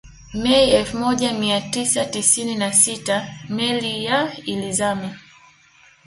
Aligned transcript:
Mei 0.43 0.69
elfu 0.71 0.97
moja 0.97 1.33
mia 1.33 1.61
tisa 1.61 2.05
tisini 2.05 2.55
na 2.55 2.73
sita 2.73 3.27
meli 3.49 4.05
ya 4.05 4.37
ilizama 4.37 5.15